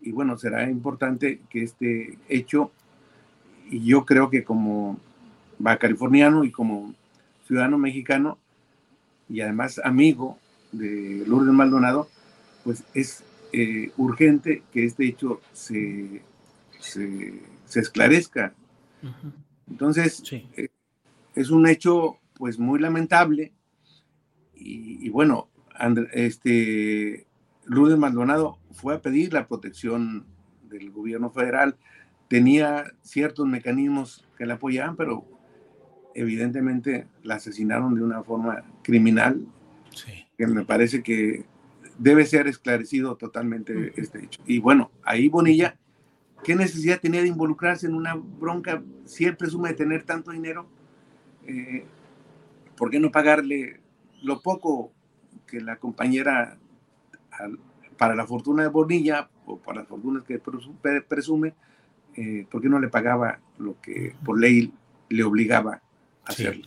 y 0.00 0.12
bueno, 0.12 0.36
será 0.38 0.68
importante 0.70 1.40
que 1.50 1.62
este 1.62 2.18
hecho, 2.28 2.70
y 3.70 3.84
yo 3.84 4.04
creo 4.04 4.30
que 4.30 4.44
como 4.44 4.98
californiano 5.78 6.44
y 6.44 6.50
como 6.50 6.94
ciudadano 7.46 7.76
mexicano 7.76 8.38
y 9.28 9.42
además 9.42 9.80
amigo 9.84 10.38
de 10.72 11.24
Lourdes 11.26 11.52
Maldonado, 11.52 12.08
pues 12.64 12.82
es 12.94 13.22
eh, 13.52 13.90
urgente 13.96 14.62
que 14.72 14.84
este 14.84 15.06
hecho 15.06 15.40
se, 15.52 16.22
se 16.78 17.40
se 17.70 17.80
esclarezca. 17.80 18.52
Entonces, 19.68 20.22
eh, 20.32 20.68
es 21.34 21.50
un 21.50 21.68
hecho 21.68 22.18
pues 22.34 22.58
muy 22.58 22.80
lamentable. 22.80 23.52
Y, 24.54 25.08
bueno, 25.08 25.48
este, 26.12 27.26
Lourdes 27.64 27.96
Maldonado 27.96 28.58
fue 28.72 28.94
a 28.94 29.00
pedir 29.00 29.32
la 29.32 29.46
protección 29.46 30.26
del 30.68 30.90
gobierno 30.90 31.30
federal, 31.30 31.76
tenía 32.28 32.92
ciertos 33.02 33.46
mecanismos 33.46 34.26
que 34.36 34.44
la 34.44 34.54
apoyaban, 34.54 34.96
pero 34.96 35.24
evidentemente 36.14 37.06
la 37.22 37.36
asesinaron 37.36 37.94
de 37.94 38.02
una 38.02 38.22
forma 38.22 38.64
criminal, 38.82 39.46
que 40.36 40.46
me 40.46 40.64
parece 40.64 41.02
que 41.02 41.44
debe 41.98 42.26
ser 42.26 42.48
esclarecido 42.48 43.16
totalmente 43.16 43.92
este 43.96 44.24
hecho. 44.24 44.42
Y 44.46 44.58
bueno, 44.58 44.90
ahí 45.04 45.28
Bonilla, 45.28 45.78
¿qué 46.44 46.54
necesidad 46.54 47.00
tenía 47.00 47.22
de 47.22 47.28
involucrarse 47.28 47.86
en 47.86 47.94
una 47.94 48.14
bronca 48.14 48.82
si 49.04 49.24
él 49.24 49.36
presume 49.36 49.70
de 49.70 49.74
tener 49.74 50.04
tanto 50.04 50.30
dinero? 50.30 50.68
Eh, 51.46 51.84
¿Por 52.76 52.90
qué 52.90 52.98
no 52.98 53.10
pagarle 53.10 53.80
lo 54.22 54.40
poco 54.40 54.92
que 55.46 55.60
la 55.60 55.76
compañera 55.76 56.58
para 57.96 58.14
la 58.14 58.26
fortuna 58.26 58.62
de 58.62 58.68
Bonilla 58.68 59.28
o 59.46 59.58
para 59.58 59.80
las 59.80 59.88
fortunas 59.88 60.22
que 60.24 60.38
presume, 60.38 61.54
eh, 62.16 62.46
¿por 62.50 62.62
qué 62.62 62.68
no 62.68 62.78
le 62.78 62.88
pagaba 62.88 63.40
lo 63.58 63.80
que 63.80 64.14
por 64.24 64.40
ley 64.40 64.72
le 65.08 65.22
obligaba 65.22 65.82
a 66.24 66.30
hacerlo? 66.30 66.66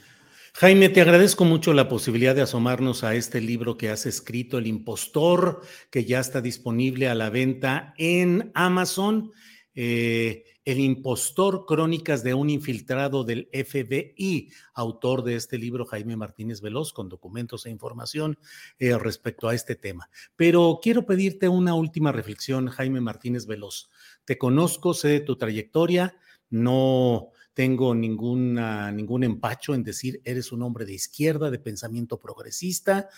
Jaime, 0.56 0.90
te 0.90 1.02
agradezco 1.02 1.46
mucho 1.46 1.74
la 1.74 1.90
posibilidad 1.90 2.36
de 2.36 2.44
asomarnos 2.44 3.04
a 3.04 3.16
este 3.16 3.42
libro 3.42 3.78
que 3.78 3.90
has 3.90 4.06
escrito, 4.06 4.60
El 4.60 4.68
Impostor, 4.68 5.62
que 5.90 6.06
ya 6.06 6.20
está 6.20 6.42
disponible 6.42 7.08
a 7.10 7.16
la 7.16 7.32
venta 7.32 7.96
en 7.98 8.52
Amazon. 8.54 9.32
Eh, 9.76 10.46
el 10.66 10.80
impostor, 10.80 11.66
crónicas 11.66 12.24
de 12.24 12.34
un 12.34 12.50
infiltrado 12.50 13.24
del 13.24 13.50
FBI, 13.52 14.50
autor 14.74 15.24
de 15.24 15.36
este 15.36 15.58
libro 15.58 15.86
Jaime 15.86 16.16
Martínez 16.16 16.62
Veloz, 16.62 16.94
con 16.94 17.10
documentos 17.10 17.66
e 17.66 17.70
información 17.70 18.38
eh, 18.80 18.98
respecto 18.98 19.50
a 19.50 19.56
este 19.56 19.76
tema. 19.76 20.10
Pero 20.36 20.80
quiero 20.82 21.06
pedirte 21.06 21.50
una 21.50 21.74
última 21.74 22.12
reflexión, 22.12 22.68
Jaime 22.68 23.02
Martínez 23.02 23.46
Veloz. 23.46 23.90
Te 24.26 24.38
conozco, 24.38 24.94
sé 24.94 25.10
de 25.10 25.20
tu 25.20 25.36
trayectoria, 25.36 26.18
no 26.50 27.32
tengo 27.54 27.94
ningún 27.94 28.58
empacho 29.24 29.74
en 29.74 29.84
decir 29.84 30.22
eres 30.24 30.52
un 30.52 30.64
hombre 30.64 30.86
de 30.86 30.94
izquierda, 30.94 31.52
de 31.52 31.60
pensamiento 31.60 32.20
progresista. 32.20 33.10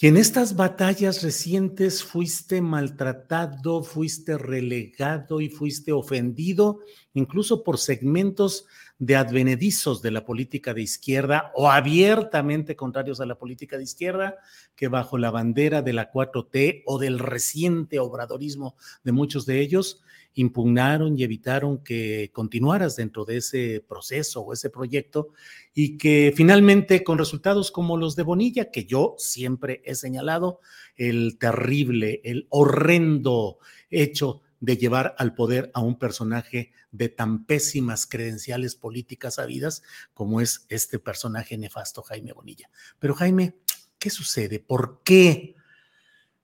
Y 0.00 0.08
en 0.08 0.16
estas 0.16 0.56
batallas 0.56 1.22
recientes 1.22 2.02
fuiste 2.02 2.60
maltratado, 2.60 3.84
fuiste 3.84 4.36
relegado 4.36 5.40
y 5.40 5.48
fuiste 5.48 5.92
ofendido, 5.92 6.80
incluso 7.14 7.64
por 7.64 7.78
segmentos 7.78 8.66
de 8.98 9.16
advenedizos 9.16 10.02
de 10.02 10.10
la 10.10 10.24
política 10.24 10.74
de 10.74 10.82
izquierda 10.82 11.52
o 11.54 11.70
abiertamente 11.70 12.76
contrarios 12.76 13.20
a 13.20 13.26
la 13.26 13.38
política 13.38 13.76
de 13.76 13.84
izquierda, 13.84 14.36
que 14.76 14.88
bajo 14.88 15.16
la 15.18 15.30
bandera 15.30 15.82
de 15.82 15.92
la 15.92 16.12
4T 16.12 16.82
o 16.86 16.98
del 16.98 17.18
reciente 17.18 17.98
obradorismo 17.98 18.76
de 19.02 19.12
muchos 19.12 19.46
de 19.46 19.60
ellos, 19.60 20.02
impugnaron 20.34 21.16
y 21.16 21.22
evitaron 21.22 21.78
que 21.78 22.30
continuaras 22.32 22.96
dentro 22.96 23.24
de 23.24 23.36
ese 23.36 23.84
proceso 23.86 24.40
o 24.40 24.52
ese 24.52 24.68
proyecto 24.68 25.28
y 25.72 25.96
que 25.96 26.32
finalmente 26.36 27.04
con 27.04 27.18
resultados 27.18 27.70
como 27.70 27.96
los 27.96 28.16
de 28.16 28.24
Bonilla, 28.24 28.70
que 28.70 28.84
yo 28.84 29.14
siempre 29.18 29.80
he 29.84 29.94
señalado, 29.94 30.60
el 30.96 31.38
terrible, 31.38 32.20
el 32.24 32.46
horrendo 32.50 33.58
hecho 33.90 34.42
de 34.64 34.76
llevar 34.76 35.14
al 35.18 35.34
poder 35.34 35.70
a 35.74 35.80
un 35.80 35.98
personaje 35.98 36.72
de 36.90 37.08
tan 37.08 37.44
pésimas 37.44 38.06
credenciales 38.06 38.74
políticas 38.74 39.38
habidas 39.38 39.82
como 40.14 40.40
es 40.40 40.64
este 40.68 40.98
personaje 40.98 41.58
nefasto 41.58 42.02
Jaime 42.02 42.32
Bonilla. 42.32 42.70
Pero 42.98 43.14
Jaime, 43.14 43.58
¿qué 43.98 44.10
sucede? 44.10 44.60
¿Por 44.60 45.02
qué? 45.04 45.54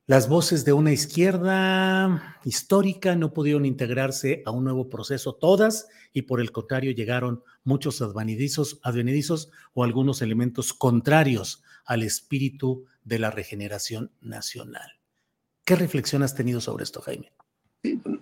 Las 0.07 0.29
voces 0.29 0.65
de 0.65 0.73
una 0.73 0.93
izquierda 0.93 2.39
histórica 2.45 3.15
no 3.15 3.33
pudieron 3.33 3.65
integrarse 3.65 4.43
a 4.45 4.51
un 4.51 4.65
nuevo 4.65 4.91
proceso 4.91 5.37
todas 5.37 5.87
y 6.13 6.23
por 6.23 6.41
el 6.41 6.51
contrario 6.51 6.91
llegaron 6.91 7.43
muchos 7.63 8.03
advenedizos, 8.03 8.81
advenedizos 8.83 9.51
o 9.73 9.85
algunos 9.85 10.21
elementos 10.21 10.75
contrarios 10.75 11.63
al 11.85 12.03
espíritu 12.03 12.87
de 13.05 13.21
la 13.21 13.31
regeneración 13.31 14.11
nacional. 14.21 14.99
¿Qué 15.65 15.77
reflexión 15.77 16.25
has 16.25 16.35
tenido 16.35 16.61
sobre 16.61 16.83
esto, 16.83 17.01
Jaime? 17.01 17.33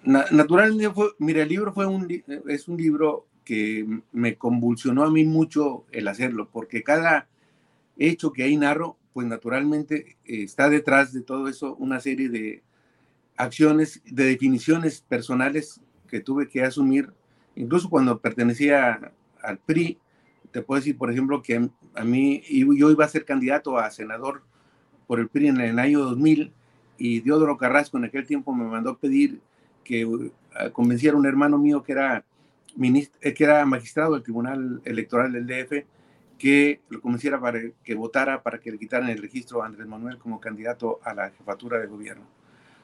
Naturalmente, 0.05 0.90
fue, 0.90 1.11
mira, 1.18 1.42
el 1.42 1.49
libro 1.49 1.73
fue 1.73 1.87
un, 1.87 2.07
es 2.49 2.68
un 2.68 2.77
libro 2.77 3.27
que 3.44 4.03
me 4.12 4.37
convulsionó 4.37 5.05
a 5.05 5.11
mí 5.11 5.25
mucho 5.25 5.87
el 5.90 6.09
hacerlo, 6.09 6.49
porque 6.53 6.83
cada 6.83 7.29
hecho 7.97 8.33
que 8.33 8.42
ahí 8.44 8.57
narro 8.57 8.97
pues 9.12 9.27
naturalmente 9.27 10.16
eh, 10.27 10.42
está 10.42 10.68
detrás 10.68 11.12
de 11.12 11.23
todo 11.23 11.49
eso 11.49 11.75
una 11.77 11.99
serie 11.99 12.29
de 12.29 12.62
acciones, 13.37 14.01
de 14.05 14.25
definiciones 14.25 15.01
personales 15.01 15.81
que 16.09 16.21
tuve 16.21 16.49
que 16.49 16.62
asumir, 16.62 17.12
incluso 17.57 17.90
cuando 17.90 18.21
pertenecía 18.21 19.12
al 19.42 19.59
PRI. 19.59 19.99
Te 20.53 20.62
puedo 20.62 20.81
decir, 20.81 20.97
por 20.97 21.11
ejemplo, 21.11 21.42
que 21.42 21.68
a 21.94 22.05
mí 22.05 22.42
yo 22.49 22.90
iba 22.90 23.05
a 23.05 23.09
ser 23.09 23.25
candidato 23.25 23.79
a 23.79 23.90
senador 23.90 24.42
por 25.07 25.21
el 25.21 25.29
PRI 25.29 25.49
en 25.49 25.61
el 25.61 25.79
año 25.79 26.01
2000 26.01 26.53
y 26.97 27.21
Diodoro 27.21 27.57
Carrasco 27.57 27.99
en 27.99 28.05
aquel 28.05 28.27
tiempo 28.27 28.55
me 28.55 28.64
mandó 28.64 28.99
pedir 28.99 29.40
que 29.88 30.05
uh, 30.05 30.31
convenciera 30.72 31.16
a 31.16 31.18
un 31.18 31.24
hermano 31.24 31.57
mío 31.57 31.83
que 31.83 31.92
era, 31.92 32.22
eh, 33.22 33.35
que 33.35 33.44
era 33.44 33.64
magistrado 33.64 34.12
del 34.12 34.22
Tribunal 34.22 34.83
Electoral 34.85 35.33
del 35.33 35.46
DF 35.46 35.87
que 36.37 36.81
lo 36.90 37.01
convenciera 37.01 37.40
para 37.40 37.59
que 37.83 37.94
votara 37.94 38.42
para 38.42 38.61
que 38.61 38.70
le 38.70 38.79
quitaran 38.79 39.09
el 39.09 39.22
registro 39.22 39.62
a 39.62 39.66
Andrés 39.66 39.88
Manuel 39.88 40.18
como 40.18 40.38
candidato 40.38 41.01
a 41.03 41.14
la 41.14 41.31
jefatura 41.31 41.79
de 41.79 41.87
gobierno. 41.87 42.24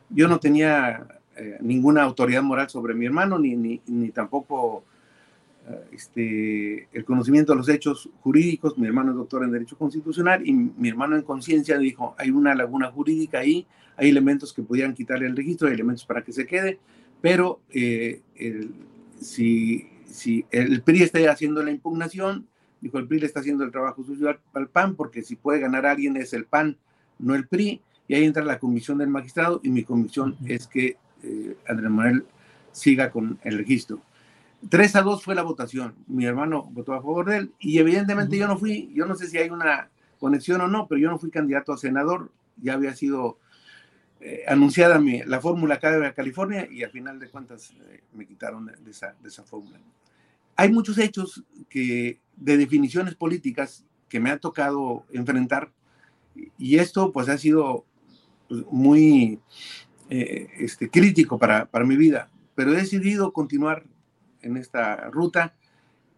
Yo 0.09 0.27
no 0.29 0.41
tenía 0.41 1.07
eh, 1.37 1.59
ninguna 1.61 2.03
autoridad 2.03 2.43
moral 2.43 2.71
sobre 2.71 2.95
mi 2.95 3.05
hermano, 3.05 3.39
ni, 3.39 3.55
ni, 3.55 3.83
ni 3.87 4.11
tampoco 4.11 4.85
eh, 4.87 4.94
este, 5.93 6.89
el 6.93 7.05
conocimiento 7.05 7.53
de 7.53 7.59
los 7.59 7.69
hechos 7.69 8.09
jurídicos. 8.21 8.79
Mi 8.79 8.87
hermano 8.87 9.13
es 9.13 9.17
doctor 9.17 9.45
en 9.45 9.53
Derecho 9.53 9.77
Constitucional 9.77 10.47
y 10.47 10.53
mi 10.53 10.89
hermano 10.89 11.17
en 11.17 11.23
conciencia 11.23 11.79
dijo, 11.79 12.15
hay 12.19 12.31
una 12.31 12.55
laguna 12.55 12.91
jurídica 12.91 13.39
ahí, 13.39 13.67
hay 13.97 14.11
elementos 14.11 14.53
que 14.53 14.63
pudieran 14.63 14.95
quitarle 14.95 15.27
el 15.27 15.37
registro, 15.37 15.69
hay 15.69 15.75
elementos 15.75 16.05
para 16.05 16.23
que 16.23 16.33
se 16.33 16.47
quede, 16.47 16.79
pero 17.21 17.61
eh, 17.71 18.21
si, 19.21 19.89
si 20.07 20.45
el 20.51 20.83
PRI 20.83 21.03
está 21.03 21.31
haciendo 21.31 21.63
la 21.63 21.71
impugnación, 21.71 22.47
Dijo, 22.85 22.99
el 22.99 23.09
PRI 23.09 23.21
le 23.21 23.27
está 23.27 23.41
haciendo 23.41 23.65
el 23.65 23.71
trabajo 23.71 24.05
sucio 24.05 24.29
al 24.53 24.69
PAN, 24.69 24.95
porque 24.95 25.23
si 25.23 25.37
puede 25.37 25.59
ganar 25.59 25.87
alguien 25.87 26.19
es 26.19 26.35
el 26.35 26.45
PAN, 26.45 26.77
no 27.19 27.35
el 27.35 27.49
PRI. 27.49 27.81
Y 28.09 28.15
ahí 28.15 28.25
entra 28.25 28.45
la 28.45 28.59
comisión 28.59 28.99
del 28.99 29.09
magistrado 29.09 29.59
y 29.65 29.71
mi 29.71 29.85
comisión 29.85 30.37
es 30.45 30.67
que 30.67 30.99
eh, 31.23 31.57
Andrés 31.67 31.91
Manuel 31.91 32.27
siga 32.73 33.11
con 33.11 33.39
el 33.43 33.57
registro. 33.57 34.03
3 34.69 34.97
a 34.97 35.03
2 35.03 35.23
fue 35.23 35.35
la 35.35 35.43
votación. 35.43 35.95
Mi 36.07 36.25
hermano 36.25 36.65
votó 36.73 36.93
a 36.95 37.03
favor 37.03 37.27
de 37.27 37.37
él 37.39 37.53
y 37.59 37.79
evidentemente 37.79 38.37
yo 38.37 38.47
no 38.47 38.59
fui, 38.59 38.93
yo 38.95 39.07
no 39.07 39.15
sé 39.15 39.29
si 39.29 39.39
hay 39.39 39.51
una 39.51 39.91
conexión 40.19 40.61
o 40.61 40.69
no, 40.69 40.87
pero 40.89 41.01
yo 41.01 41.11
no 41.11 41.19
fui 41.19 41.31
candidato 41.31 41.73
a 41.73 41.77
senador, 41.77 42.31
ya 42.57 42.75
había 42.75 42.95
sido 42.95 43.39
eh, 44.21 44.45
anunciada 44.49 44.99
mi, 44.99 45.23
la 45.23 45.41
fórmula 45.41 45.75
acá 45.75 45.91
de 45.91 46.15
California 46.15 46.67
y 46.71 46.83
al 46.83 46.91
final 46.91 47.19
de 47.19 47.29
cuentas 47.29 47.75
eh, 47.91 48.03
me 48.15 48.27
quitaron 48.27 48.67
de 48.67 48.91
esa, 48.91 49.15
de 49.21 49.29
esa 49.29 49.43
fórmula. 49.43 49.79
Hay 50.57 50.73
muchos 50.73 50.99
hechos 50.99 51.43
que 51.69 52.21
de 52.37 52.57
definiciones 52.57 53.17
políticas 53.17 53.85
que 54.09 54.21
me 54.21 54.31
ha 54.31 54.39
tocado 54.39 55.05
enfrentar 55.13 55.73
y 56.59 56.79
esto 56.79 57.13
pues 57.13 57.29
ha 57.29 57.39
sido 57.39 57.85
pues, 58.49 58.65
muy 58.71 59.41
eh, 60.11 60.49
este, 60.59 60.89
crítico 60.89 61.39
para, 61.39 61.67
para 61.67 61.85
mi 61.85 61.97
vida, 61.97 62.31
pero 62.55 62.73
he 62.73 62.77
decidido 62.77 63.33
continuar 63.33 63.85
en 64.45 64.57
esta 64.57 65.11
ruta 65.11 65.55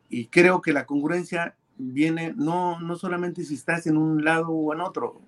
y 0.09 0.27
creo 0.27 0.61
que 0.61 0.73
la 0.73 0.87
congruencia 0.87 1.57
viene 1.79 2.35
no, 2.37 2.81
no 2.81 2.97
solamente 2.97 3.45
si 3.45 3.55
estás 3.55 3.87
en 3.87 3.97
un 3.97 4.25
lado 4.25 4.51
o 4.51 4.73
en 4.73 4.81
otro. 4.81 5.21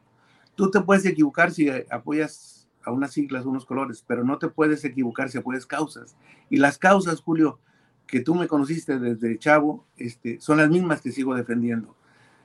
Tú 0.55 0.71
te 0.71 0.81
puedes 0.81 1.05
equivocar 1.05 1.51
si 1.51 1.69
apoyas 1.91 2.69
a 2.85 2.91
unas 2.91 3.13
siglas, 3.13 3.45
unos 3.45 3.67
colores, 3.67 4.05
pero 4.07 4.25
no 4.25 4.39
te 4.39 4.49
puedes 4.49 4.85
equivocar 4.85 5.31
si 5.31 5.39
apoyas 5.39 5.67
causas. 5.67 6.17
Y 6.49 6.57
las 6.57 6.79
causas, 6.79 7.21
Julio, 7.21 7.59
que 8.07 8.21
tú 8.21 8.35
me 8.35 8.49
conociste 8.49 8.99
desde 8.99 9.39
chavo, 9.39 9.85
este, 9.97 10.41
son 10.41 10.59
las 10.59 10.71
mismas 10.71 11.01
que 11.01 11.13
sigo 11.13 11.35
defendiendo 11.35 11.95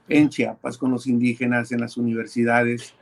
en 0.10 0.30
Chiapas, 0.30 0.78
con 0.78 0.92
los 0.92 1.08
indígenas, 1.08 1.72
en 1.72 1.80
las 1.80 1.96
universidades, 1.98 2.94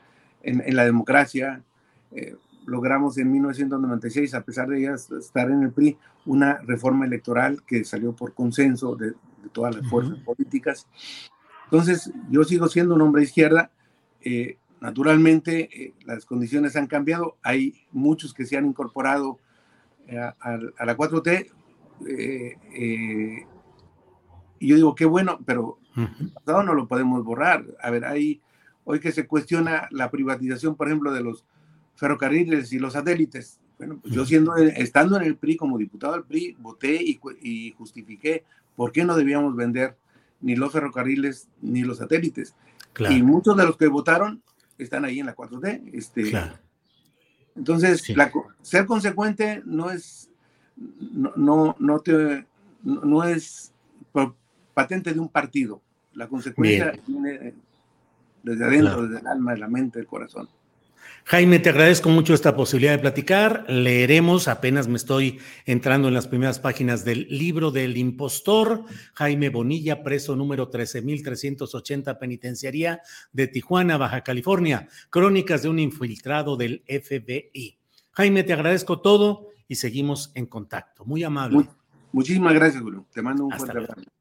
en, 0.44 0.76
la 0.76 0.86
democracia. 0.86 1.64
Eh, 2.12 2.36
logramos 2.72 3.18
en 3.18 3.32
1996, 3.32 4.34
a 4.34 4.42
pesar 4.42 4.70
de 4.70 4.82
ya 4.82 4.94
estar 4.94 5.52
en 5.52 5.64
el 5.64 5.72
PRI, 5.72 5.98
una 6.26 6.60
reforma 6.62 7.06
electoral 7.06 7.62
que 7.64 7.84
salió 7.84 8.14
por 8.14 8.34
consenso 8.34 8.96
de, 8.96 9.14
todas 9.52 9.76
las 9.76 9.90
fuerzas 9.90 10.18
políticas. 10.20 10.88
Entonces, 11.66 12.12
yo 12.30 12.44
sigo 12.44 12.68
siendo 12.68 12.96
un 12.96 13.02
hombre 13.02 13.22
de 13.22 13.28
izquierda. 13.28 13.72
Eh, 14.22 14.58
naturalmente, 14.80 15.70
eh, 15.74 15.94
las 16.06 16.26
condiciones 16.26 16.76
han 16.76 16.88
cambiado. 16.88 17.38
Hay 17.44 17.86
muchos 17.92 18.34
que 18.34 18.46
se 18.46 18.56
han 18.56 18.66
incorporado 18.66 19.40
a, 20.10 20.36
a, 20.40 20.86
la 20.86 20.96
4T, 20.96 21.52
eh, 22.08 22.58
eh, 22.74 23.46
y 24.60 24.68
yo 24.68 24.76
digo, 24.76 24.96
qué 24.96 25.06
bueno, 25.06 25.40
pero 25.46 25.80
el 25.96 26.32
pasado 26.32 26.64
no 26.64 26.74
lo 26.74 26.88
podemos 26.88 27.24
borrar. 27.24 27.66
A 27.82 27.90
ver, 27.90 28.06
hay 28.06 28.42
hoy 28.84 29.00
que 29.00 29.12
se 29.12 29.28
cuestiona 29.28 29.88
la 29.92 30.12
privatización, 30.12 30.76
por 30.76 30.88
ejemplo, 30.88 31.12
de 31.12 31.24
los 31.24 31.46
ferrocarriles 32.02 32.74
y 32.74 32.80
los 32.80 32.94
satélites, 32.94 33.60
Bueno, 33.78 34.00
pues 34.02 34.12
yo 34.12 34.26
siendo, 34.26 34.56
estando 34.58 35.18
en 35.18 35.24
el 35.24 35.36
PRI 35.36 35.56
como 35.56 35.78
diputado 35.78 36.14
del 36.14 36.24
PRI, 36.24 36.58
voté 36.60 37.00
y, 37.00 37.74
justifiqué 37.78 38.44
por 38.76 38.92
qué 38.92 39.06
no 39.06 39.16
debíamos 39.16 39.56
vender 39.56 39.96
ni 40.42 40.56
los 40.56 40.72
ferrocarriles 40.72 41.48
ni 41.62 41.84
los 41.84 42.00
satélites. 42.00 42.56
Y 43.08 43.22
muchos 43.22 43.56
de 43.56 43.66
los 43.66 43.78
que 43.78 43.86
votaron 43.86 44.42
están 44.80 45.06
ahí 45.06 45.20
en 45.20 45.28
la 45.28 45.36
4D. 45.36 45.92
Este, 45.94 46.32
Entonces, 47.56 48.04
ser 48.64 48.86
consecuente 48.88 49.62
no 49.64 49.92
es, 49.92 50.32
no, 50.76 51.34
no, 51.36 51.76
no, 51.78 52.00
te, 52.00 52.48
no, 52.82 53.24
es 53.24 53.74
patente 54.74 55.14
de 55.14 55.20
un 55.20 55.30
partido. 55.30 55.84
La 56.14 56.28
consecuencia 56.28 56.94
viene 57.06 57.54
desde 58.42 58.66
adentro, 58.66 59.04
desde 59.04 59.20
el 59.20 59.28
alma, 59.28 59.54
de 59.54 59.60
la 59.60 59.68
mente, 59.68 60.00
del 60.00 60.08
corazón. 60.08 60.50
Jaime, 61.26 61.60
te 61.60 61.70
agradezco 61.70 62.10
mucho 62.10 62.34
esta 62.34 62.56
posibilidad 62.56 62.94
de 62.94 63.00
platicar. 63.00 63.66
Leeremos, 63.70 64.48
apenas 64.48 64.88
me 64.88 64.98
estoy 64.98 65.40
entrando 65.66 66.08
en 66.08 66.14
las 66.14 66.28
primeras 66.28 66.60
páginas 66.60 67.06
del 67.06 67.28
libro 67.30 67.72
del 67.72 67.96
impostor. 67.98 68.84
Jaime 69.14 69.50
Bonilla, 69.50 70.04
preso 70.04 70.36
número 70.36 70.70
13380, 70.70 72.20
penitenciaría 72.20 73.02
de 73.32 73.48
Tijuana, 73.48 73.98
Baja 73.98 74.22
California. 74.22 74.88
Crónicas 75.10 75.64
de 75.64 75.70
un 75.70 75.80
infiltrado 75.80 76.58
del 76.58 76.84
FBI. 76.88 77.78
Jaime, 78.12 78.44
te 78.44 78.54
agradezco 78.54 79.00
todo 79.00 79.48
y 79.68 79.76
seguimos 79.76 80.32
en 80.36 80.48
contacto. 80.48 81.06
Muy 81.06 81.24
amable. 81.24 81.66
muchísimas 82.12 82.54
gracias, 82.54 82.82
Guru. 82.82 83.06
Te 83.14 83.22
mando 83.22 83.46
un 83.46 83.52
fuerte 83.52 83.78
abrazo. 83.78 84.21